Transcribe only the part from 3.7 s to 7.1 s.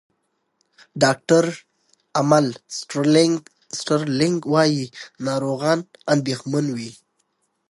سټرلینګ وايي، ناروغان اندېښمن وي.